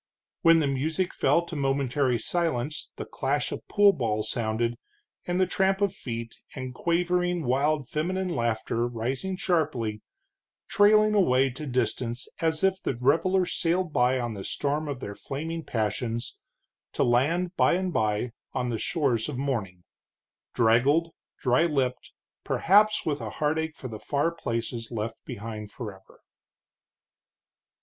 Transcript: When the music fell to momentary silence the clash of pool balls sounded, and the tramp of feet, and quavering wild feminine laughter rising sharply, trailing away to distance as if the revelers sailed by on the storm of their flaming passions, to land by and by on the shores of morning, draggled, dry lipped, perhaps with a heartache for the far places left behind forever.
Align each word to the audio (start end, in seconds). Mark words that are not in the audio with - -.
When 0.41 0.57
the 0.57 0.65
music 0.67 1.13
fell 1.13 1.45
to 1.45 1.55
momentary 1.55 2.17
silence 2.17 2.91
the 2.95 3.05
clash 3.05 3.51
of 3.51 3.67
pool 3.67 3.93
balls 3.93 4.31
sounded, 4.31 4.79
and 5.27 5.39
the 5.39 5.45
tramp 5.45 5.79
of 5.79 5.93
feet, 5.93 6.33
and 6.55 6.73
quavering 6.73 7.45
wild 7.45 7.87
feminine 7.87 8.29
laughter 8.29 8.87
rising 8.87 9.37
sharply, 9.37 10.01
trailing 10.67 11.13
away 11.13 11.51
to 11.51 11.67
distance 11.67 12.27
as 12.39 12.63
if 12.63 12.81
the 12.81 12.97
revelers 12.97 13.53
sailed 13.53 13.93
by 13.93 14.19
on 14.19 14.33
the 14.33 14.43
storm 14.43 14.87
of 14.87 15.01
their 15.01 15.13
flaming 15.13 15.63
passions, 15.63 16.35
to 16.93 17.03
land 17.03 17.55
by 17.55 17.73
and 17.73 17.93
by 17.93 18.31
on 18.53 18.69
the 18.71 18.79
shores 18.79 19.29
of 19.29 19.37
morning, 19.37 19.83
draggled, 20.55 21.11
dry 21.37 21.65
lipped, 21.67 22.11
perhaps 22.43 23.05
with 23.05 23.21
a 23.21 23.29
heartache 23.29 23.75
for 23.75 23.87
the 23.87 23.99
far 23.99 24.31
places 24.31 24.89
left 24.91 25.23
behind 25.25 25.71
forever. 25.71 26.21